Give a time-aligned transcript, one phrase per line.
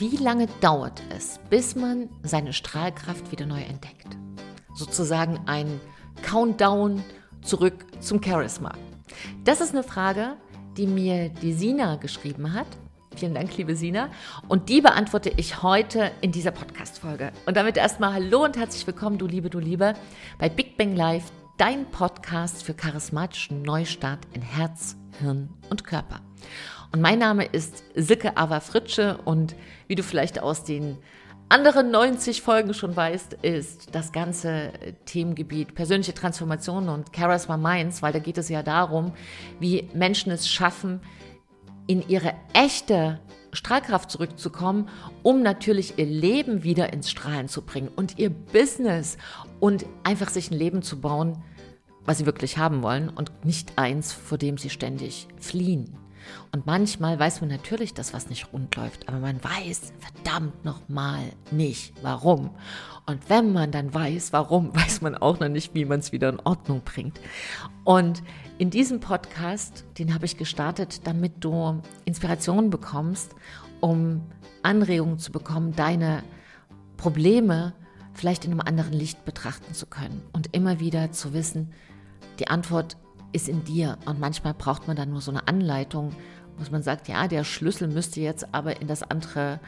[0.00, 4.16] Wie lange dauert es, bis man seine Strahlkraft wieder neu entdeckt?
[4.74, 5.78] Sozusagen ein
[6.22, 7.04] Countdown
[7.42, 8.72] zurück zum Charisma.
[9.44, 10.38] Das ist eine Frage,
[10.78, 12.66] die mir die Sina geschrieben hat.
[13.14, 14.08] Vielen Dank, liebe Sina.
[14.48, 17.30] Und die beantworte ich heute in dieser Podcast-Folge.
[17.44, 19.92] Und damit erstmal Hallo und herzlich willkommen, du Liebe, du Liebe,
[20.38, 21.24] bei Big Bang Live,
[21.58, 26.22] dein Podcast für charismatischen Neustart in Herz, Hirn und Körper.
[26.92, 29.54] Und mein Name ist Silke Ava Fritsche und
[29.86, 30.98] wie du vielleicht aus den
[31.48, 34.72] anderen 90 Folgen schon weißt, ist das ganze
[35.04, 39.12] Themengebiet persönliche Transformation und Charisma Minds, weil da geht es ja darum,
[39.60, 41.00] wie Menschen es schaffen,
[41.86, 43.20] in ihre echte
[43.52, 44.88] Strahlkraft zurückzukommen,
[45.22, 49.16] um natürlich ihr Leben wieder ins Strahlen zu bringen und ihr Business
[49.58, 51.42] und einfach sich ein Leben zu bauen,
[52.04, 55.99] was sie wirklich haben wollen und nicht eins, vor dem sie ständig fliehen.
[56.52, 61.20] Und manchmal weiß man natürlich, dass was nicht rund läuft, aber man weiß verdammt nochmal
[61.50, 62.50] nicht, warum.
[63.06, 66.28] Und wenn man dann weiß, warum, weiß man auch noch nicht, wie man es wieder
[66.28, 67.20] in Ordnung bringt.
[67.84, 68.22] Und
[68.58, 73.34] in diesem Podcast, den habe ich gestartet, damit du Inspirationen bekommst,
[73.80, 74.22] um
[74.62, 76.22] Anregungen zu bekommen, deine
[76.96, 77.72] Probleme
[78.12, 81.72] vielleicht in einem anderen Licht betrachten zu können und immer wieder zu wissen,
[82.38, 82.96] die Antwort
[83.32, 83.98] ist in dir.
[84.06, 86.12] Und manchmal braucht man dann nur so eine Anleitung,
[86.56, 89.60] wo man sagt, ja, der Schlüssel müsste jetzt aber in das andere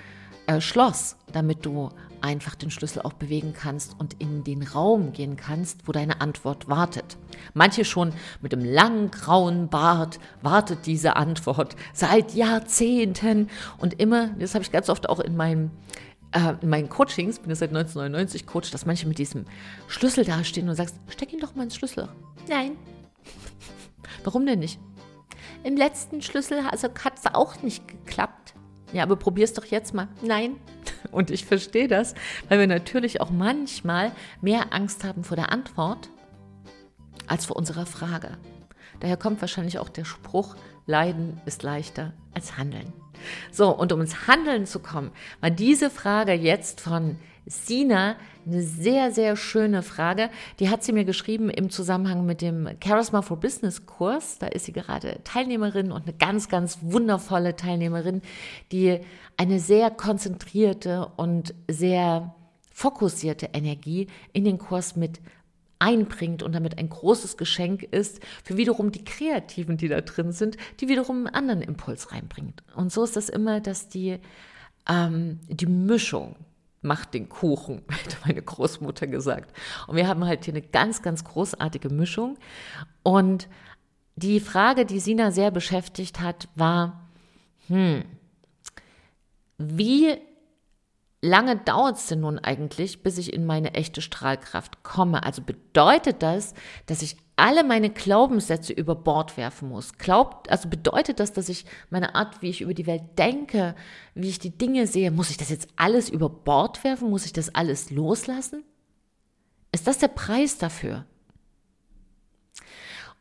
[0.47, 5.37] äh, Schloss, damit du einfach den Schlüssel auch bewegen kannst und in den Raum gehen
[5.37, 7.17] kannst, wo deine Antwort wartet.
[7.55, 14.55] Manche schon mit einem langen grauen Bart wartet diese Antwort seit Jahrzehnten und immer, das
[14.55, 15.71] habe ich ganz oft auch in meinem
[16.33, 19.45] äh, in meinen Coachings, bin ich seit 1999 Coach, dass manche mit diesem
[19.87, 22.09] Schlüssel dastehen und sagst, steck ihn doch mal ins Schlüssel.
[22.49, 22.73] Nein,
[24.25, 24.79] Warum denn nicht?
[25.65, 28.55] Im letzten Schlüssel also hat es auch nicht geklappt.
[28.93, 30.09] Ja, aber probier's doch jetzt mal.
[30.23, 30.57] Nein.
[31.11, 32.15] Und ich verstehe das,
[32.49, 36.09] weil wir natürlich auch manchmal mehr Angst haben vor der Antwort
[37.27, 38.37] als vor unserer Frage.
[39.01, 40.55] Daher kommt wahrscheinlich auch der Spruch,
[40.87, 42.93] Leiden ist leichter als Handeln.
[43.51, 45.11] So, und um ins Handeln zu kommen,
[45.41, 47.17] war diese Frage jetzt von
[47.47, 48.17] Sina
[48.47, 50.31] eine sehr, sehr schöne Frage.
[50.59, 54.39] Die hat sie mir geschrieben im Zusammenhang mit dem Charisma for Business Kurs.
[54.39, 58.23] Da ist sie gerade Teilnehmerin und eine ganz, ganz wundervolle Teilnehmerin,
[58.71, 59.01] die
[59.37, 62.35] eine sehr konzentrierte und sehr
[62.73, 65.21] fokussierte Energie in den Kurs mit
[65.83, 70.57] einbringt und damit ein großes Geschenk ist für wiederum die Kreativen, die da drin sind,
[70.81, 72.63] die wiederum einen anderen Impuls reinbringt.
[72.77, 74.21] Und so ist das immer, dass die,
[74.89, 76.37] ähm, die Mischung
[76.83, 79.53] macht den Kuchen, hätte meine Großmutter gesagt.
[79.89, 82.39] Und wir haben halt hier eine ganz, ganz großartige Mischung.
[83.03, 83.49] Und
[84.15, 87.09] die Frage, die Sina sehr beschäftigt hat, war,
[87.67, 88.05] hm,
[89.59, 90.17] wie
[91.23, 95.23] lange dauert es denn nun eigentlich, bis ich in meine echte Strahlkraft komme?
[95.23, 96.53] Also bedeutet das,
[96.87, 99.95] dass ich alle meine Glaubenssätze über Bord werfen muss?
[99.95, 103.75] Glaubt, also bedeutet das, dass ich meine Art, wie ich über die Welt denke,
[104.15, 107.09] wie ich die Dinge sehe, muss ich das jetzt alles über Bord werfen?
[107.09, 108.65] Muss ich das alles loslassen?
[109.71, 111.07] Ist das der Preis dafür?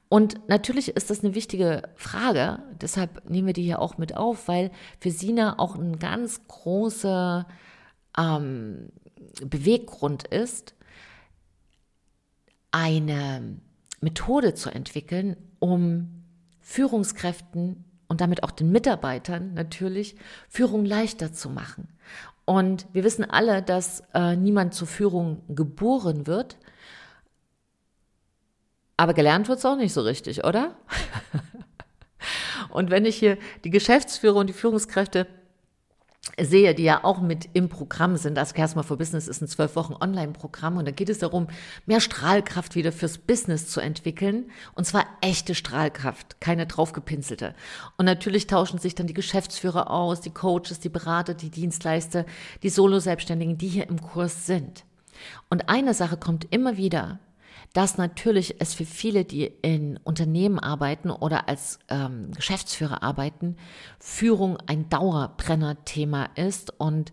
[0.10, 4.50] Und natürlich ist das eine wichtige Frage, deshalb nehmen wir die hier auch mit auf,
[4.50, 7.48] weil für Sina auch ein ganz großer
[8.18, 8.90] ähm,
[9.44, 10.76] Beweggrund ist,
[12.72, 13.58] eine
[14.00, 16.24] Methode zu entwickeln, um
[16.60, 20.16] Führungskräften und damit auch den Mitarbeitern natürlich
[20.50, 21.88] Führung leichter zu machen.
[22.46, 26.58] Und wir wissen alle, dass äh, niemand zur Führung geboren wird,
[28.98, 30.76] aber gelernt wird es auch nicht so richtig, oder?
[32.70, 35.28] und wenn ich hier die Geschäftsführer und die Führungskräfte
[36.40, 38.36] sehe, die ja auch mit im Programm sind.
[38.36, 41.48] Das Charisma for Business ist ein zwölf Wochen Online-Programm und da geht es darum,
[41.88, 47.56] mehr Strahlkraft wieder fürs Business zu entwickeln und zwar echte Strahlkraft, keine draufgepinselte.
[47.98, 52.26] Und natürlich tauschen sich dann die Geschäftsführer aus, die Coaches, die Berater, die Dienstleister,
[52.62, 54.86] die Solo-Selbstständigen, die hier im Kurs sind.
[55.50, 57.20] Und eine Sache kommt immer wieder,
[57.74, 63.56] dass natürlich es für viele, die in Unternehmen arbeiten oder als ähm, Geschäftsführer arbeiten,
[64.00, 67.12] Führung ein Dauerbrenner-Thema ist und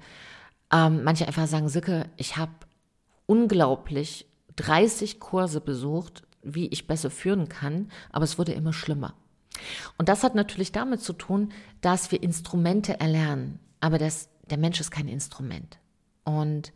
[0.72, 2.52] ähm, manche einfach sagen, Sicke, ich habe
[3.26, 4.26] unglaublich
[4.56, 9.14] 30 Kurse besucht, wie ich besser führen kann, aber es wurde immer schlimmer.
[9.96, 14.80] Und das hat natürlich damit zu tun, dass wir Instrumente erlernen, aber das, der Mensch
[14.80, 15.78] ist kein Instrument.
[16.24, 16.72] Und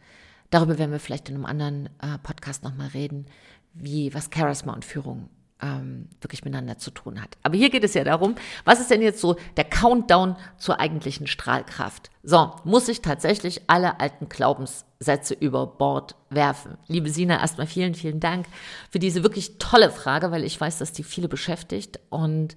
[0.51, 3.27] darüber werden wir vielleicht in einem anderen äh, Podcast nochmal reden,
[3.75, 5.29] wie was Charisma und Führung
[5.63, 7.39] ähm, wirklich miteinander zu tun hat.
[7.43, 8.35] Aber hier geht es ja darum,
[8.65, 12.11] was ist denn jetzt so der Countdown zur eigentlichen Strahlkraft?
[12.23, 16.77] So, muss ich tatsächlich alle alten Glaubenssätze über Bord werfen?
[16.89, 18.47] Liebe Sina, erstmal vielen, vielen Dank
[18.91, 22.57] für diese wirklich tolle Frage, weil ich weiß, dass die viele beschäftigt und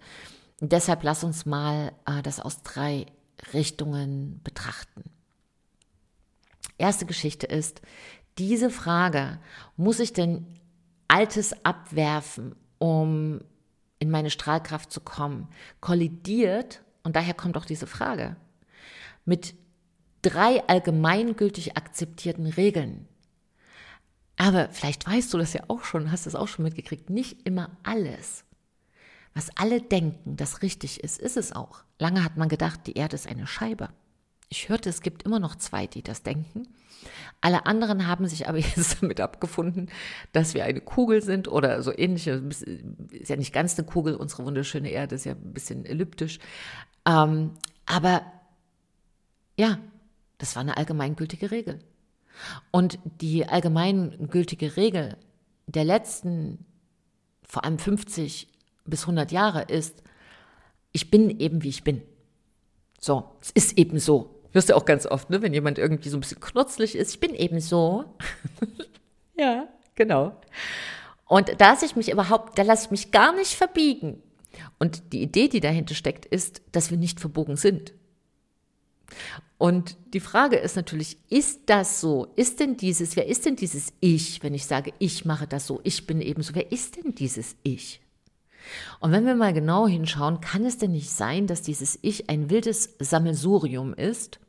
[0.60, 3.06] deshalb lass uns mal äh, das aus drei
[3.54, 5.04] Richtungen betrachten.
[6.78, 7.82] Erste Geschichte ist,
[8.38, 9.40] diese Frage,
[9.78, 10.46] muss ich denn
[11.08, 13.42] Altes abwerfen, um
[14.00, 15.48] in meine Strahlkraft zu kommen,
[15.82, 18.36] kollidiert, und daher kommt auch diese Frage,
[19.26, 19.56] mit
[20.22, 23.08] drei allgemeingültig akzeptierten Regeln.
[24.38, 27.78] Aber vielleicht weißt du das ja auch schon, hast es auch schon mitgekriegt, nicht immer
[27.84, 28.44] alles.
[29.34, 31.84] Was alle denken, das richtig ist, ist es auch.
[32.00, 33.90] Lange hat man gedacht, die Erde ist eine Scheibe.
[34.50, 36.68] Ich hörte, es gibt immer noch zwei, die das denken.
[37.42, 39.90] Alle anderen haben sich aber jetzt damit abgefunden,
[40.32, 42.28] dass wir eine Kugel sind oder so ähnlich.
[42.28, 46.40] Ist ja nicht ganz eine Kugel, unsere wunderschöne Erde ist ja ein bisschen elliptisch.
[47.08, 47.52] Ähm,
[47.86, 48.24] aber
[49.58, 49.80] ja,
[50.38, 51.80] das war eine allgemeingültige Regel.
[52.72, 55.18] Und die allgemeingültige Regel
[55.68, 56.66] der letzten,
[57.44, 58.48] vor allem 50
[58.86, 60.04] bis 100 Jahre ist,
[60.92, 62.02] ich bin eben wie ich bin.
[63.00, 64.35] So, es ist eben so.
[64.56, 67.10] Hörst du auch ganz oft, ne, wenn jemand irgendwie so ein bisschen knutzlig ist.
[67.10, 68.06] Ich bin eben so.
[69.38, 70.40] ja, genau.
[71.26, 74.24] Und da lasse ich mich überhaupt, da lasse ich mich gar nicht verbiegen.
[74.80, 77.92] Und die Idee, die dahinter steckt, ist, dass wir nicht verbogen sind.
[79.58, 82.32] Und die Frage ist natürlich, ist das so?
[82.38, 85.82] Ist denn dieses, wer ist denn dieses Ich, wenn ich sage, ich mache das so,
[85.84, 88.00] ich bin eben so, wer ist denn dieses Ich?
[89.02, 92.50] Und wenn wir mal genau hinschauen, kann es denn nicht sein, dass dieses Ich ein
[92.50, 94.40] wildes Sammelsurium ist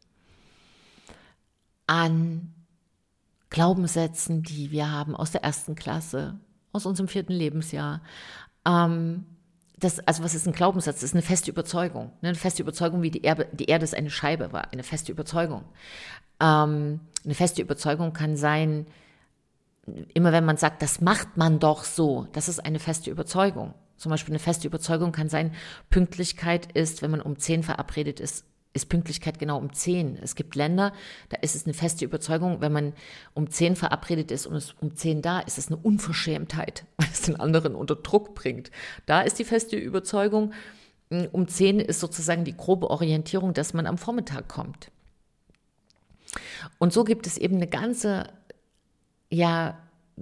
[1.87, 2.53] an
[3.51, 6.39] Glaubenssätzen, die wir haben aus der ersten Klasse,
[6.73, 8.03] aus unserem vierten Lebensjahr.
[8.67, 9.25] Ähm,
[9.79, 10.97] das, also was ist ein Glaubenssatz?
[10.97, 12.07] Das ist eine feste Überzeugung.
[12.23, 12.29] Ne?
[12.29, 14.73] Eine feste Überzeugung, wie die Erde, die Erde ist eine Scheibe war.
[14.73, 15.65] Eine feste Überzeugung.
[16.41, 18.87] Ähm, eine feste Überzeugung kann sein,
[20.15, 23.75] immer wenn man sagt, das macht man doch so, das ist eine feste Überzeugung.
[23.97, 25.55] Zum Beispiel eine feste Überzeugung kann sein,
[25.91, 28.45] Pünktlichkeit ist, wenn man um zehn verabredet ist,
[28.77, 30.19] ist Pünktlichkeit genau um 10.
[30.23, 30.93] Es gibt Länder,
[31.31, 32.93] da ist es eine feste Überzeugung, wenn man
[33.35, 37.23] um 10 verabredet ist und es um 10 da ist, es eine Unverschämtheit, weil es
[37.23, 38.71] den anderen unter Druck bringt.
[39.07, 40.53] Da ist die feste Überzeugung,
[41.11, 44.91] hm, um 10 ist sozusagen die grobe Orientierung, dass man am Vormittag kommt.
[46.79, 48.29] Und so gibt es eben eine ganze,
[49.31, 49.79] ja,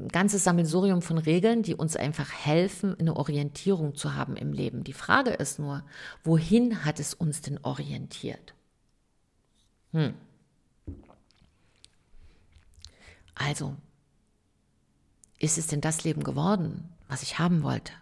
[0.09, 4.83] ganzes Sammelsurium von Regeln, die uns einfach helfen, eine Orientierung zu haben im Leben.
[4.85, 5.85] Die Frage ist nur,
[6.25, 8.55] wohin hat es uns denn orientiert?
[9.93, 10.15] Hm.
[13.37, 13.77] Also,
[15.39, 17.93] ist es denn das Leben geworden, was ich haben wollte?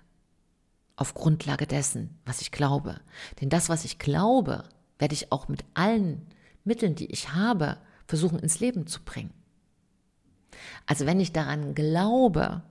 [0.97, 3.01] Auf Grundlage dessen, was ich glaube.
[3.41, 4.65] Denn das, was ich glaube,
[4.99, 6.27] werde ich auch mit allen
[6.65, 9.33] Mitteln, die ich habe, versuchen ins Leben zu bringen.
[10.87, 12.63] Also wenn ich daran glaube,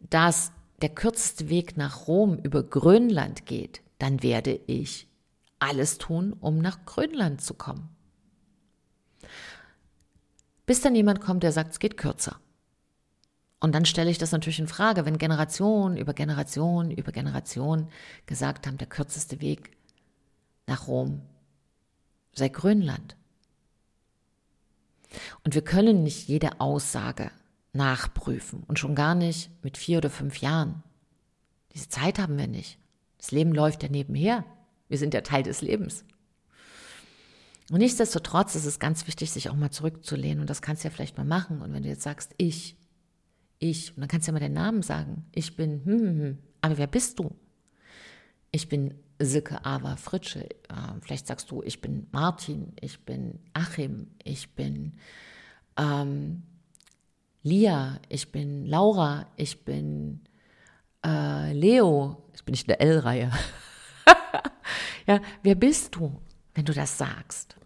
[0.00, 0.52] dass
[0.82, 5.08] der kürzeste Weg nach Rom über Grönland geht, dann werde ich
[5.58, 7.88] alles tun, um nach Grönland zu kommen.
[10.66, 12.40] Bis dann jemand kommt, der sagt, es geht kürzer.
[13.60, 17.88] Und dann stelle ich das natürlich in Frage, wenn Generation über Generation über Generation
[18.26, 19.70] gesagt haben, der kürzeste Weg
[20.66, 21.22] nach Rom
[22.34, 23.16] sei Grönland.
[25.44, 27.30] Und wir können nicht jede Aussage
[27.72, 30.82] nachprüfen und schon gar nicht mit vier oder fünf Jahren.
[31.74, 32.78] Diese Zeit haben wir nicht.
[33.18, 34.44] Das Leben läuft ja nebenher.
[34.88, 36.04] Wir sind ja Teil des Lebens.
[37.70, 40.40] Und nichtsdestotrotz ist es ganz wichtig, sich auch mal zurückzulehnen.
[40.40, 41.60] Und das kannst du ja vielleicht mal machen.
[41.62, 42.76] Und wenn du jetzt sagst, ich,
[43.58, 45.26] ich, und dann kannst du ja mal den Namen sagen.
[45.32, 46.38] Ich bin, hm, hm, hm.
[46.60, 47.34] aber wer bist du?
[48.52, 50.44] Ich bin Silke Ava Fritsche.
[50.44, 54.98] Äh, vielleicht sagst du, ich bin Martin, ich bin Achim, ich bin
[55.76, 56.42] ähm,
[57.42, 60.20] Lia, ich bin Laura, ich bin
[61.04, 62.22] äh, Leo.
[62.34, 63.32] Ich bin nicht in der L-Reihe.
[65.06, 66.20] ja, wer bist du,
[66.54, 67.56] wenn du das sagst?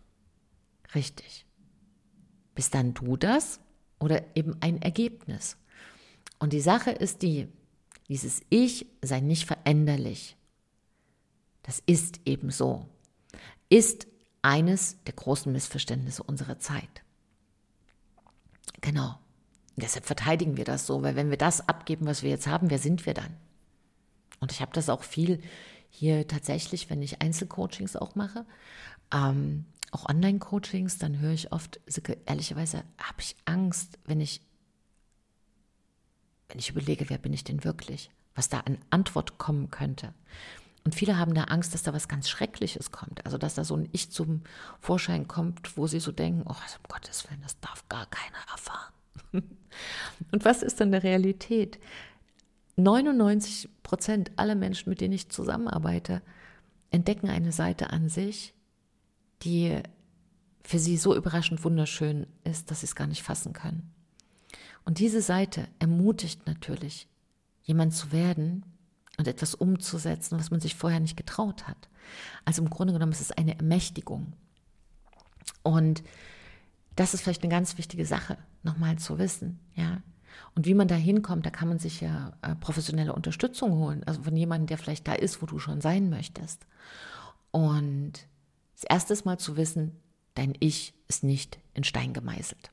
[0.95, 1.47] Richtig.
[2.55, 3.61] Bist dann du das
[3.99, 5.57] oder eben ein Ergebnis?
[6.39, 7.49] Und die Sache ist die,
[8.09, 10.37] dieses Ich sei nicht veränderlich.
[11.63, 12.89] Das ist eben so.
[13.69, 14.07] Ist
[14.43, 17.03] eines der großen Missverständnisse unserer Zeit.
[18.81, 19.19] Genau.
[19.77, 22.79] Deshalb verteidigen wir das so, weil wenn wir das abgeben, was wir jetzt haben, wer
[22.79, 23.37] sind wir dann?
[24.41, 25.41] Und ich habe das auch viel
[25.91, 28.47] hier tatsächlich, wenn ich Einzelcoachings auch mache,
[29.13, 31.81] ähm, auch Online-Coachings, dann höre ich oft,
[32.27, 34.41] ehrlicherweise habe ich Angst, wenn ich,
[36.49, 38.11] wenn ich überlege, wer bin ich denn wirklich?
[38.35, 40.15] was da an Antwort kommen könnte.
[40.85, 43.25] Und viele haben da Angst, dass da was ganz Schreckliches kommt.
[43.27, 44.43] Also, dass da so ein Ich zum
[44.81, 48.93] Vorschein kommt, wo sie so denken, oh, um Gottes Willen, das darf gar keiner erfahren.
[50.33, 51.79] Und was ist dann der Realität?
[52.77, 56.23] 99 Prozent aller Menschen, mit denen ich zusammenarbeite,
[56.91, 58.55] entdecken eine Seite an sich,
[59.43, 59.83] die
[60.63, 63.93] für sie so überraschend wunderschön ist, dass sie es gar nicht fassen können.
[64.85, 67.09] Und diese Seite ermutigt natürlich,
[67.63, 68.65] jemand zu werden
[69.21, 71.89] und etwas umzusetzen, was man sich vorher nicht getraut hat.
[72.45, 74.33] Also im Grunde genommen ist es eine Ermächtigung.
[75.63, 76.03] Und
[76.97, 80.03] das ist vielleicht eine ganz wichtige Sache, nochmal zu wissen, ja.
[80.55, 84.23] Und wie man da hinkommt, da kann man sich ja äh, professionelle Unterstützung holen, also
[84.23, 86.67] von jemandem, der vielleicht da ist, wo du schon sein möchtest.
[87.51, 88.13] Und
[88.75, 89.97] das erste mal zu wissen,
[90.35, 92.71] dein Ich ist nicht in Stein gemeißelt.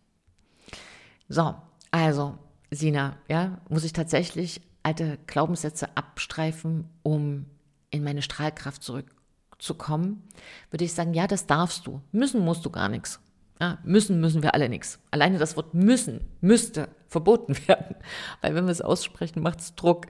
[1.30, 1.56] So,
[1.92, 2.38] also,
[2.72, 7.46] Sina, ja, muss ich tatsächlich alte Glaubenssätze abstreifen, um
[7.90, 10.24] in meine Strahlkraft zurückzukommen?
[10.72, 12.02] Würde ich sagen, ja, das darfst du.
[12.14, 13.20] Müssen musst du gar nichts.
[13.60, 15.00] Ja, müssen müssen wir alle nichts.
[15.12, 17.98] Alleine das Wort müssen müsste verboten werden,
[18.42, 20.06] weil wenn wir es aussprechen, macht es Druck.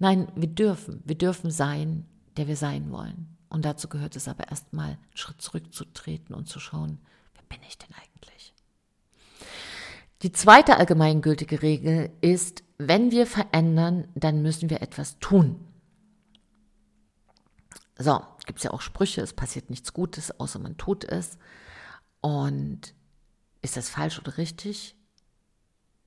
[0.00, 1.00] Nein, wir dürfen.
[1.04, 2.04] Wir dürfen sein,
[2.36, 3.36] der wir sein wollen.
[3.48, 6.98] Und dazu gehört es aber erstmal, einen Schritt zurückzutreten und zu schauen,
[7.34, 8.52] wer bin ich denn eigentlich?
[10.22, 15.64] Die zweite allgemeingültige Regel ist, wenn wir verändern, dann müssen wir etwas tun.
[17.98, 21.38] So, gibt es ja auch Sprüche, es passiert nichts Gutes, außer man tut es.
[22.20, 22.94] Und
[23.60, 24.96] ist das falsch oder richtig?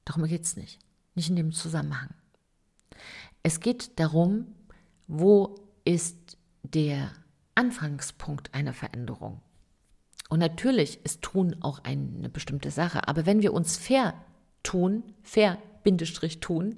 [0.05, 0.79] Darum geht es nicht.
[1.13, 2.09] Nicht in dem Zusammenhang.
[3.43, 4.55] Es geht darum,
[5.07, 7.11] wo ist der
[7.55, 9.41] Anfangspunkt einer Veränderung.
[10.29, 13.07] Und natürlich ist Tun auch eine bestimmte Sache.
[13.07, 14.13] Aber wenn wir uns fair
[14.63, 16.75] tun, fair Bindestrich tun,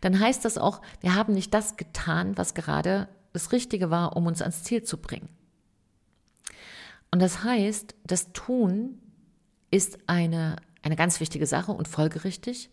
[0.00, 4.26] dann heißt das auch, wir haben nicht das getan, was gerade das Richtige war, um
[4.26, 5.28] uns ans Ziel zu bringen.
[7.10, 8.98] Und das heißt, das Tun
[9.70, 12.70] ist eine, eine ganz wichtige Sache und folgerichtig.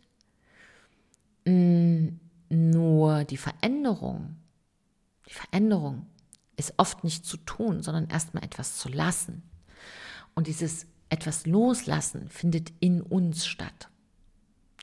[1.46, 2.10] Mm,
[2.50, 4.38] nur die Veränderung,
[5.30, 6.08] die Veränderung
[6.58, 9.44] ist oft nicht zu tun, sondern erstmal etwas zu lassen.
[10.34, 13.91] Und dieses etwas loslassen findet in uns statt.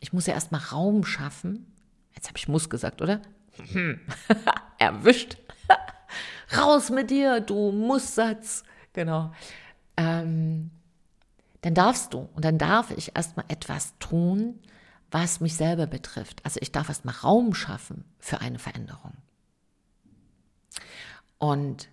[0.01, 1.67] Ich muss ja erstmal Raum schaffen.
[2.15, 3.21] Jetzt habe ich muss gesagt, oder?
[4.79, 5.37] Erwischt.
[6.57, 8.65] Raus mit dir, du Musssatz.
[8.93, 9.33] Genau.
[9.97, 10.71] Ähm,
[11.63, 14.61] dann darfst du und dann darf ich erstmal etwas tun,
[15.11, 16.45] was mich selber betrifft.
[16.45, 19.13] Also ich darf erstmal Raum schaffen für eine Veränderung.
[21.39, 21.89] Und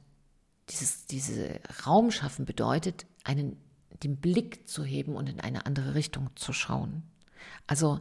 [0.69, 3.57] dieses, diese Raum schaffen bedeutet, einen,
[4.03, 7.03] den Blick zu heben und in eine andere Richtung zu schauen.
[7.67, 7.99] Also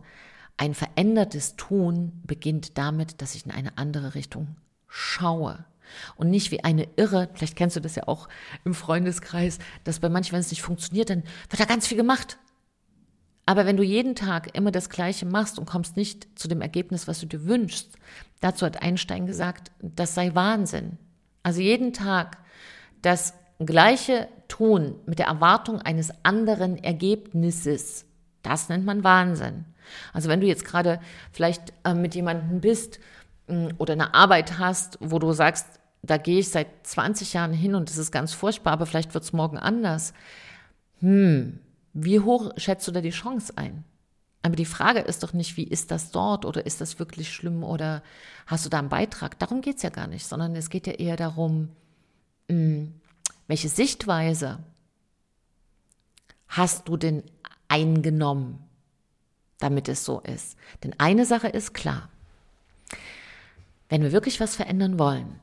[0.56, 4.56] ein verändertes Tun beginnt damit, dass ich in eine andere Richtung
[4.88, 5.64] schaue.
[6.16, 8.28] Und nicht wie eine Irre, vielleicht kennst du das ja auch
[8.64, 12.38] im Freundeskreis, dass bei manchen, wenn es nicht funktioniert, dann wird da ganz viel gemacht.
[13.46, 17.06] Aber wenn du jeden Tag immer das Gleiche machst und kommst nicht zu dem Ergebnis,
[17.06, 17.90] was du dir wünschst,
[18.40, 20.98] dazu hat Einstein gesagt, das sei Wahnsinn.
[21.42, 22.38] Also jeden Tag
[23.02, 28.06] das Gleiche tun mit der Erwartung eines anderen Ergebnisses,
[28.44, 29.64] das nennt man Wahnsinn.
[30.12, 31.00] Also wenn du jetzt gerade
[31.32, 33.00] vielleicht äh, mit jemandem bist
[33.48, 37.74] äh, oder eine Arbeit hast, wo du sagst, da gehe ich seit 20 Jahren hin
[37.74, 40.12] und es ist ganz furchtbar, aber vielleicht wird es morgen anders.
[41.00, 41.58] Hm,
[41.92, 43.84] wie hoch schätzt du da die Chance ein?
[44.42, 47.64] Aber die Frage ist doch nicht, wie ist das dort oder ist das wirklich schlimm
[47.64, 48.02] oder
[48.46, 49.38] hast du da einen Beitrag?
[49.38, 51.70] Darum geht es ja gar nicht, sondern es geht ja eher darum,
[52.50, 52.92] hm,
[53.46, 54.58] welche Sichtweise
[56.48, 57.22] hast du denn
[57.74, 58.60] eingenommen,
[59.58, 60.56] damit es so ist.
[60.82, 62.08] Denn eine Sache ist klar.
[63.88, 65.40] Wenn wir wirklich was verändern wollen,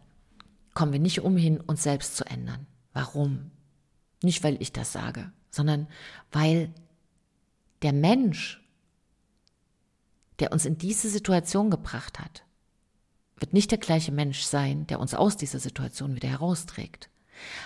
[0.74, 2.68] kommen wir nicht umhin, uns selbst zu ändern.
[2.94, 3.52] Warum?
[4.24, 5.88] Nicht, weil ich das sage, sondern
[6.32, 6.74] weil
[7.82, 8.62] der Mensch,
[10.40, 12.44] der uns in diese Situation gebracht hat,
[13.36, 17.10] wird nicht der gleiche Mensch sein, der uns aus dieser Situation wieder herausträgt.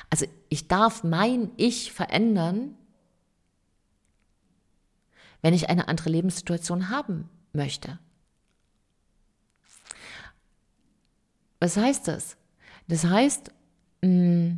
[0.10, 2.75] Also ich darf mein Ich verändern,
[5.42, 8.00] wenn ich eine andere Lebenssituation haben möchte.
[11.60, 12.38] Was heißt das?
[12.88, 13.51] Das heißt,
[14.01, 14.51] mm,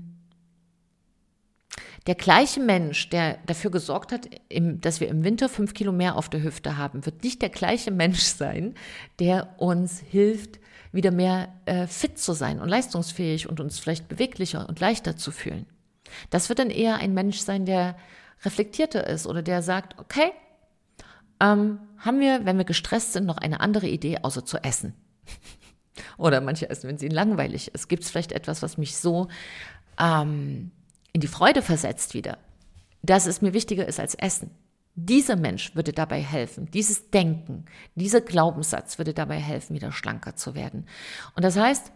[2.07, 6.29] der gleiche Mensch, der dafür gesorgt hat, dass wir im Winter fünf Kilo mehr auf
[6.29, 8.75] der Hüfte haben, wird nicht der gleiche Mensch sein,
[9.19, 10.59] der uns hilft,
[10.93, 15.31] wieder mehr äh, fit zu sein und leistungsfähig und uns vielleicht beweglicher und leichter zu
[15.31, 15.65] fühlen.
[16.29, 17.97] Das wird dann eher ein Mensch sein, der
[18.43, 20.31] reflektierter ist oder der sagt, okay,
[21.39, 24.93] ähm, haben wir, wenn wir gestresst sind, noch eine andere Idee, außer zu essen.
[26.17, 27.87] oder manche essen, wenn es ihnen langweilig ist.
[27.87, 29.27] Gibt es vielleicht etwas, was mich so
[29.99, 30.71] ähm,
[31.13, 32.37] in die Freude versetzt wieder,
[33.01, 34.51] dass es mir wichtiger ist als Essen?
[34.99, 40.55] Dieser Mensch würde dabei helfen, dieses Denken, dieser Glaubenssatz würde dabei helfen, wieder schlanker zu
[40.55, 40.87] werden.
[41.35, 41.91] Und das heißt,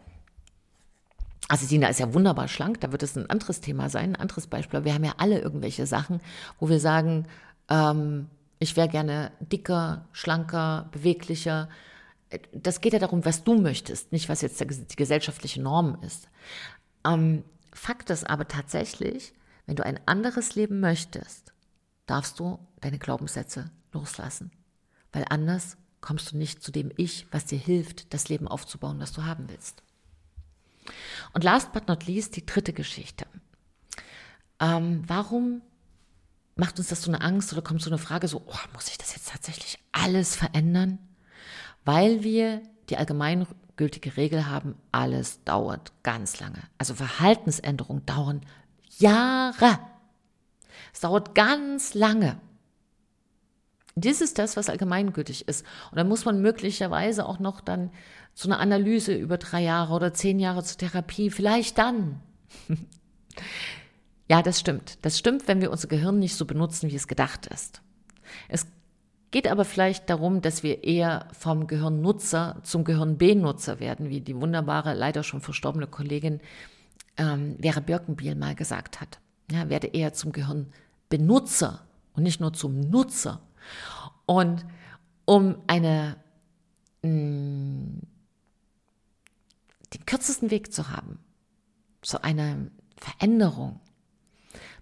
[1.47, 4.45] also Sina ist ja wunderbar schlank, da wird es ein anderes Thema sein, ein anderes
[4.45, 4.85] Beispiel.
[4.85, 6.21] Wir haben ja alle irgendwelche Sachen,
[6.59, 7.25] wo wir sagen,
[7.69, 8.29] ähm,
[8.61, 11.67] ich wäre gerne dicker, schlanker, beweglicher.
[12.53, 16.29] Das geht ja darum, was du möchtest, nicht was jetzt die gesellschaftliche Norm ist.
[17.03, 19.33] Ähm, Fakt ist aber tatsächlich,
[19.65, 21.53] wenn du ein anderes Leben möchtest,
[22.05, 24.51] darfst du deine Glaubenssätze loslassen.
[25.11, 29.11] Weil anders kommst du nicht zu dem Ich, was dir hilft, das Leben aufzubauen, das
[29.11, 29.81] du haben willst.
[31.33, 33.25] Und last but not least die dritte Geschichte.
[34.59, 35.63] Ähm, warum
[36.61, 38.99] macht uns das so eine Angst oder kommt so eine Frage so, oh, muss ich
[38.99, 40.99] das jetzt tatsächlich alles verändern?
[41.85, 46.61] Weil wir die allgemeingültige Regel haben, alles dauert ganz lange.
[46.77, 48.41] Also Verhaltensänderungen dauern
[48.99, 49.79] Jahre.
[50.93, 52.39] Es dauert ganz lange.
[53.95, 55.65] Das ist das, was allgemeingültig ist.
[55.89, 57.89] Und dann muss man möglicherweise auch noch dann
[58.35, 62.21] so eine Analyse über drei Jahre oder zehn Jahre zur Therapie, vielleicht dann.
[64.31, 64.97] ja, das stimmt.
[65.01, 67.81] Das stimmt, wenn wir unser Gehirn nicht so benutzen, wie es gedacht ist.
[68.47, 68.65] Es
[69.29, 74.93] geht aber vielleicht darum, dass wir eher vom Gehirnnutzer zum Gehirnbenutzer werden, wie die wunderbare,
[74.93, 76.39] leider schon verstorbene Kollegin
[77.17, 79.19] ähm, Vera Birkenbiel mal gesagt hat.
[79.51, 81.81] Ja, werde eher zum Gehirnbenutzer
[82.13, 83.41] und nicht nur zum Nutzer.
[84.27, 84.65] Und
[85.25, 86.15] um eine
[87.01, 88.01] mh, mm,
[89.93, 91.19] den kürzesten Weg zu haben
[92.01, 92.55] zu einer
[92.95, 93.81] Veränderung,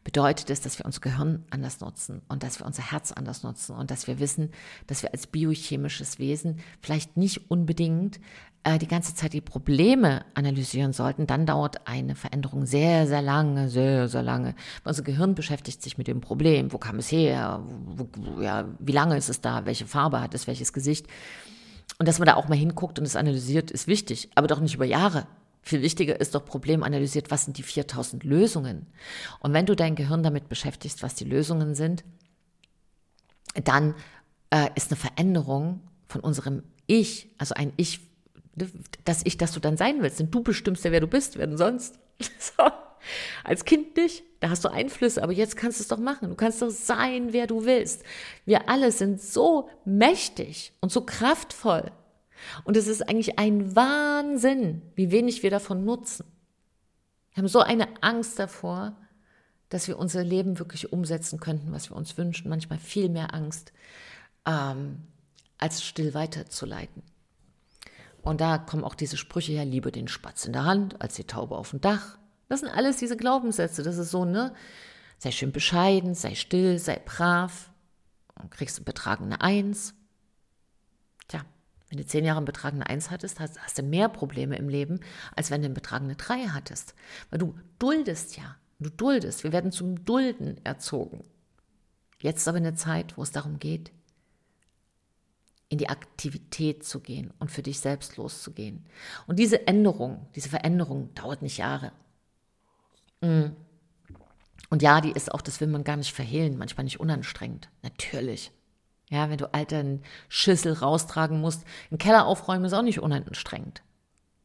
[0.09, 3.75] bedeutet es, dass wir unser Gehirn anders nutzen und dass wir unser Herz anders nutzen
[3.75, 4.49] und dass wir wissen,
[4.87, 8.19] dass wir als biochemisches Wesen vielleicht nicht unbedingt
[8.63, 11.27] äh, die ganze Zeit die Probleme analysieren sollten.
[11.27, 14.55] Dann dauert eine Veränderung sehr, sehr lange, sehr, sehr lange.
[14.83, 16.73] Unser Gehirn beschäftigt sich mit dem Problem.
[16.73, 17.61] Wo kam es her?
[17.85, 19.67] Wo, wo, ja, wie lange ist es da?
[19.67, 20.47] Welche Farbe hat es?
[20.47, 21.05] Welches Gesicht?
[21.99, 24.73] Und dass man da auch mal hinguckt und es analysiert, ist wichtig, aber doch nicht
[24.73, 25.27] über Jahre.
[25.61, 28.87] Viel wichtiger ist doch Problem analysiert, was sind die 4000 Lösungen?
[29.39, 32.03] Und wenn du dein Gehirn damit beschäftigst, was die Lösungen sind,
[33.63, 33.95] dann
[34.51, 37.99] äh, ist eine Veränderung von unserem Ich, also ein Ich,
[39.05, 40.19] das Ich, das du dann sein willst.
[40.19, 41.99] Denn du bestimmst ja, wer du bist, wer denn sonst.
[42.39, 42.63] So.
[43.45, 46.29] Als Kind nicht, da hast du Einflüsse, aber jetzt kannst du es doch machen.
[46.29, 48.03] Du kannst doch sein, wer du willst.
[48.45, 51.91] Wir alle sind so mächtig und so kraftvoll.
[52.63, 56.25] Und es ist eigentlich ein Wahnsinn, wie wenig wir davon nutzen.
[57.33, 58.95] Wir haben so eine Angst davor,
[59.69, 62.49] dass wir unser Leben wirklich umsetzen könnten, was wir uns wünschen.
[62.49, 63.71] Manchmal viel mehr Angst,
[64.45, 65.03] ähm,
[65.57, 67.03] als still weiterzuleiten.
[68.21, 71.23] Und da kommen auch diese Sprüche her, lieber den Spatz in der Hand als die
[71.23, 72.17] Taube auf dem Dach.
[72.47, 73.83] Das sind alles diese Glaubenssätze.
[73.83, 74.53] Das ist so, ne?
[75.19, 77.69] Sei schön bescheiden, sei still, sei brav.
[78.35, 79.93] Und kriegst du betragene Eins.
[81.89, 84.99] Wenn du zehn Jahre einen betragene Eins hattest, hast, hast, du mehr Probleme im Leben,
[85.35, 86.93] als wenn du einen betragene Drei hattest.
[87.29, 88.55] Weil du duldest ja.
[88.79, 89.43] Du duldest.
[89.43, 91.23] Wir werden zum Dulden erzogen.
[92.21, 93.91] Jetzt aber eine Zeit, wo es darum geht,
[95.69, 98.85] in die Aktivität zu gehen und für dich selbst loszugehen.
[99.27, 101.91] Und diese Änderung, diese Veränderung dauert nicht Jahre.
[103.21, 103.51] Mm.
[104.69, 107.69] Und ja, die ist auch, das will man gar nicht verhehlen, manchmal nicht unanstrengend.
[107.81, 108.51] Natürlich.
[109.09, 111.65] Ja, wenn du alten Schüssel raustragen musst.
[111.91, 113.81] Ein Keller aufräumen ist auch nicht unanstrengend.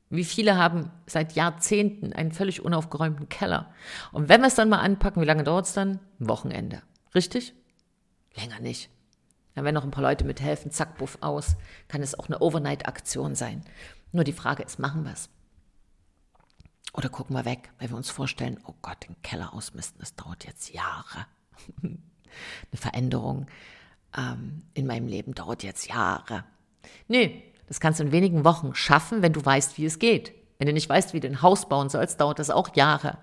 [0.09, 3.73] Wie viele haben seit Jahrzehnten einen völlig unaufgeräumten Keller?
[4.13, 6.01] Und wenn wir es dann mal anpacken, wie lange dauert es dann?
[6.21, 6.83] Ein Wochenende.
[7.15, 7.55] Richtig?
[8.35, 8.91] Länger nicht.
[9.55, 11.57] Ja, wenn noch ein paar Leute mithelfen, zack, buff aus,
[11.89, 13.65] kann es auch eine Overnight-Aktion sein.
[14.13, 15.29] Nur die Frage ist, machen wir es?
[16.93, 20.45] Oder gucken wir weg, weil wir uns vorstellen, oh Gott, den Keller ausmisten, das dauert
[20.45, 21.27] jetzt Jahre.
[21.83, 21.99] eine
[22.73, 23.47] Veränderung
[24.17, 26.45] ähm, in meinem Leben dauert jetzt Jahre.
[27.09, 30.33] Nee, das kannst du in wenigen Wochen schaffen, wenn du weißt, wie es geht.
[30.59, 33.19] Wenn du nicht weißt, wie du ein Haus bauen sollst, dauert das auch Jahre.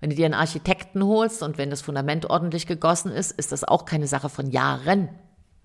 [0.00, 3.64] Wenn du dir einen Architekten holst und wenn das Fundament ordentlich gegossen ist, ist das
[3.64, 5.08] auch keine Sache von Jahren.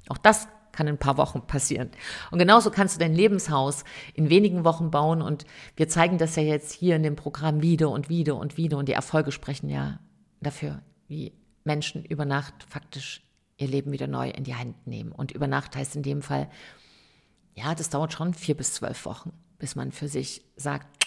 [0.09, 1.91] Auch das kann in ein paar Wochen passieren.
[2.31, 6.43] Und genauso kannst du dein Lebenshaus in wenigen Wochen bauen und wir zeigen das ja
[6.43, 9.99] jetzt hier in dem Programm wieder und wieder und wieder und die Erfolge sprechen ja
[10.39, 11.33] dafür, wie
[11.65, 13.21] Menschen über Nacht faktisch
[13.61, 15.11] ihr Leben wieder neu in die Hand nehmen.
[15.11, 16.49] Und über Nacht heißt in dem Fall,
[17.53, 21.05] ja, das dauert schon vier bis zwölf Wochen, bis man für sich sagt,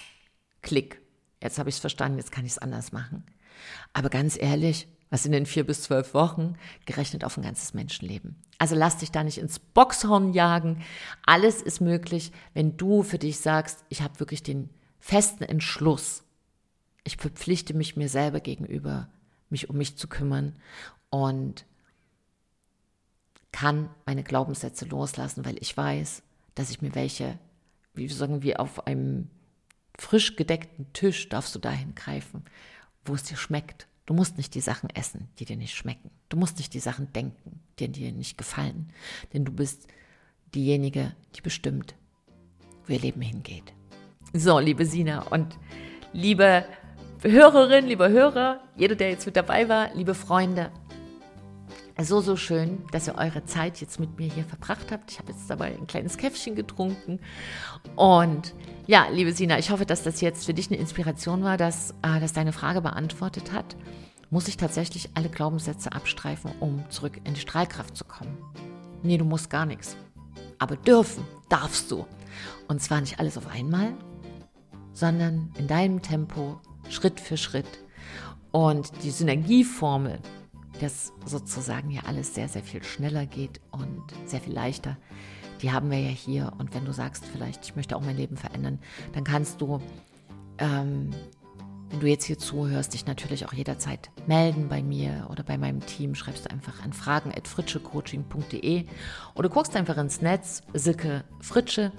[0.62, 1.00] klick,
[1.42, 3.24] jetzt habe ich es verstanden, jetzt kann ich es anders machen.
[3.92, 8.34] Aber ganz ehrlich, Was in den vier bis zwölf Wochen gerechnet auf ein ganzes Menschenleben.
[8.58, 10.82] Also lass dich da nicht ins Boxhorn jagen.
[11.24, 16.24] Alles ist möglich, wenn du für dich sagst, ich habe wirklich den festen Entschluss.
[17.04, 19.08] Ich verpflichte mich mir selber gegenüber,
[19.50, 20.56] mich um mich zu kümmern
[21.10, 21.64] und
[23.54, 26.24] kann meine Glaubenssätze loslassen, weil ich weiß,
[26.56, 27.38] dass ich mir welche,
[27.94, 29.30] wie sagen wir, auf einem
[29.96, 32.42] frisch gedeckten Tisch darfst du dahin greifen,
[33.04, 33.86] wo es dir schmeckt.
[34.06, 36.10] Du musst nicht die Sachen essen, die dir nicht schmecken.
[36.30, 38.90] Du musst nicht die Sachen denken, die dir nicht gefallen.
[39.32, 39.86] Denn du bist
[40.52, 41.94] diejenige, die bestimmt,
[42.86, 43.72] wo ihr Leben hingeht.
[44.32, 45.56] So, liebe Sina und
[46.12, 46.64] liebe
[47.22, 50.72] Hörerin, lieber Hörer, jeder, der jetzt mit dabei war, liebe Freunde,
[52.02, 55.12] so, so schön, dass ihr eure Zeit jetzt mit mir hier verbracht habt.
[55.12, 57.20] Ich habe jetzt dabei ein kleines Käffchen getrunken.
[57.94, 58.54] Und
[58.87, 62.18] ja, liebe Sina, ich hoffe, dass das jetzt für dich eine Inspiration war, dass äh,
[62.20, 63.76] das deine Frage beantwortet hat.
[64.30, 68.37] Muss ich tatsächlich alle Glaubenssätze abstreifen, um zurück in die Strahlkraft zu kommen?
[69.02, 69.96] Nee, du musst gar nichts.
[70.59, 72.07] Aber dürfen darfst du.
[72.66, 73.94] Und zwar nicht alles auf einmal,
[74.92, 77.66] sondern in deinem Tempo, Schritt für Schritt.
[78.50, 80.18] Und die Synergieformel,
[80.80, 84.96] dass sozusagen ja alles sehr, sehr viel schneller geht und sehr viel leichter.
[85.62, 86.52] Die haben wir ja hier.
[86.58, 88.78] Und wenn du sagst, vielleicht, ich möchte auch mein Leben verändern,
[89.12, 89.80] dann kannst du,
[90.58, 91.10] ähm,
[91.90, 95.80] wenn du jetzt hier zuhörst, dich natürlich auch jederzeit melden bei mir oder bei meinem
[95.87, 96.14] Team.
[96.14, 98.87] Schreibst du einfach an fragen.fritschecoaching.de
[99.34, 101.92] oder guckst einfach ins Netz, Silke Fritsche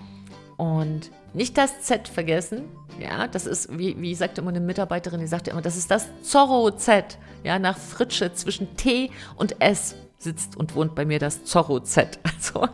[0.57, 2.63] und nicht das Z vergessen.
[2.99, 6.07] Ja, das ist, wie, wie sagte immer eine Mitarbeiterin, die sagte immer, das ist das
[6.21, 7.17] Zorro-Z.
[7.45, 12.19] Ja, nach Fritsche zwischen T und S sitzt und wohnt bei mir das Zorro-Z.
[12.35, 12.67] Also,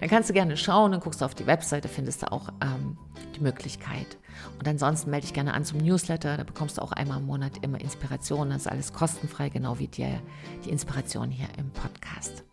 [0.00, 2.96] dann kannst du gerne schauen und guckst auf die Webseite, findest du auch ähm,
[3.36, 4.18] die Möglichkeit.
[4.58, 6.36] Und ansonsten melde dich gerne an zum Newsletter.
[6.36, 8.50] Da bekommst du auch einmal im Monat immer Inspiration.
[8.50, 10.20] Das ist alles kostenfrei, genau wie dir
[10.64, 12.44] die Inspiration hier im Podcast.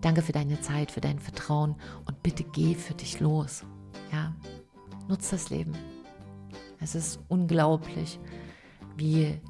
[0.00, 3.64] Danke für deine Zeit, für dein Vertrauen und bitte geh für dich los.
[4.12, 4.32] Ja,
[5.08, 5.74] nutz das Leben.
[6.80, 8.18] Es ist unglaublich,
[8.96, 9.40] wie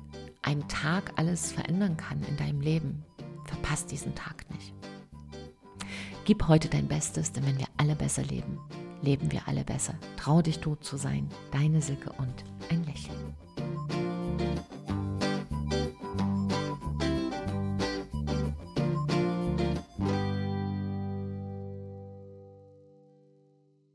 [0.43, 3.05] ein Tag alles verändern kann in deinem Leben.
[3.45, 4.75] Verpasst diesen Tag nicht.
[6.25, 8.59] Gib heute dein Bestes, denn wenn wir alle besser leben,
[9.03, 9.95] leben wir alle besser.
[10.17, 11.29] Trau dich, du zu sein.
[11.51, 13.35] Deine Silke und ein Lächeln.